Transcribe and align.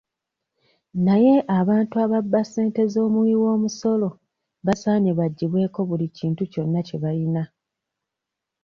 Naye 1.05 1.33
abantu 1.59 1.95
ababba 2.05 2.41
ssente 2.43 2.81
z'omuwiwoomusolo 2.93 4.09
basaanye 4.65 5.11
baggyibweko 5.19 5.79
buli 5.89 6.07
kintu 6.17 6.43
kyonna 6.51 6.79
kye 6.87 6.97
bayina. 7.03 7.43